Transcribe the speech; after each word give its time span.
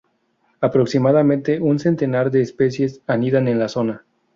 Aproximadamente 0.61 1.59
un 1.61 1.77
centenar 1.77 2.31
de 2.31 2.41
especies 2.41 3.03
anidan 3.05 3.47
en 3.47 3.59
la 3.59 3.69
zona. 3.69 4.03